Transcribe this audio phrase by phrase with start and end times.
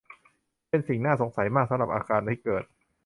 [0.69, 2.63] เป็นสิ่งน่าสงสัยมากสำหรับอาการที่เกิด